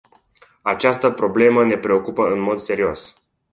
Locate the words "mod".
2.39-2.59